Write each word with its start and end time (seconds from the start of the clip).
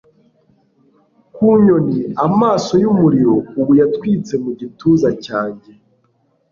ku 1.35 1.45
nyoni 1.63 1.99
amaso 2.25 2.73
yumuriro 2.83 3.35
ubu 3.59 3.71
yatwitse 3.81 4.33
mu 4.43 4.51
gituza 4.59 5.09
cyanjye 5.25 5.71